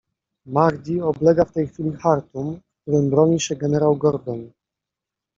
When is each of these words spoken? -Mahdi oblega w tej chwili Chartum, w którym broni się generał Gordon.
-Mahdi 0.55 1.01
oblega 1.01 1.45
w 1.45 1.51
tej 1.51 1.67
chwili 1.67 1.91
Chartum, 1.91 2.53
w 2.59 2.81
którym 2.81 3.09
broni 3.09 3.39
się 3.39 3.55
generał 3.55 3.95
Gordon. 3.97 4.51